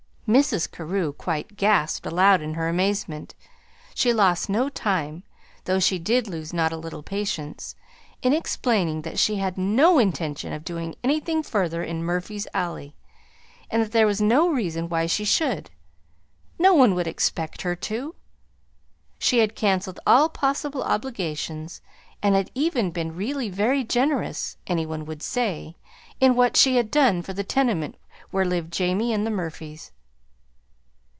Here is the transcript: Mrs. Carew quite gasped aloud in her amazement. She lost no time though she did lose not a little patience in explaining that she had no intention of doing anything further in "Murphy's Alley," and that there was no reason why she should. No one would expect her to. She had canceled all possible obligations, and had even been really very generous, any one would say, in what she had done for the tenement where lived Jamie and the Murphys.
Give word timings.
Mrs. 0.31 0.71
Carew 0.71 1.11
quite 1.11 1.57
gasped 1.57 2.05
aloud 2.05 2.41
in 2.41 2.53
her 2.53 2.69
amazement. 2.69 3.35
She 3.93 4.13
lost 4.13 4.47
no 4.47 4.69
time 4.69 5.23
though 5.65 5.77
she 5.79 5.99
did 5.99 6.25
lose 6.29 6.53
not 6.53 6.71
a 6.71 6.77
little 6.77 7.03
patience 7.03 7.75
in 8.21 8.31
explaining 8.31 9.01
that 9.01 9.19
she 9.19 9.39
had 9.39 9.57
no 9.57 9.99
intention 9.99 10.53
of 10.53 10.63
doing 10.63 10.95
anything 11.03 11.43
further 11.43 11.83
in 11.83 12.01
"Murphy's 12.05 12.47
Alley," 12.53 12.95
and 13.69 13.81
that 13.83 13.91
there 13.91 14.07
was 14.07 14.21
no 14.21 14.47
reason 14.49 14.87
why 14.87 15.05
she 15.05 15.25
should. 15.25 15.69
No 16.57 16.73
one 16.73 16.95
would 16.95 17.07
expect 17.07 17.63
her 17.63 17.75
to. 17.75 18.15
She 19.19 19.39
had 19.39 19.53
canceled 19.53 19.99
all 20.07 20.29
possible 20.29 20.81
obligations, 20.81 21.81
and 22.23 22.35
had 22.35 22.51
even 22.55 22.91
been 22.91 23.17
really 23.17 23.49
very 23.49 23.83
generous, 23.83 24.55
any 24.65 24.85
one 24.85 25.03
would 25.03 25.21
say, 25.21 25.75
in 26.21 26.35
what 26.37 26.55
she 26.55 26.77
had 26.77 26.89
done 26.89 27.21
for 27.21 27.33
the 27.33 27.43
tenement 27.43 27.97
where 28.29 28.45
lived 28.45 28.71
Jamie 28.71 29.11
and 29.11 29.27
the 29.27 29.31
Murphys. 29.31 29.91